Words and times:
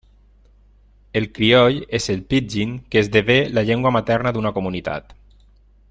El 1.19 1.27
crioll 1.35 1.77
és 1.99 2.09
el 2.13 2.23
pidgin 2.33 2.73
que 2.95 3.03
esdevé 3.05 3.37
la 3.59 3.65
llengua 3.69 3.93
materna 3.99 4.33
d'una 4.39 4.55
comunitat. 4.57 5.17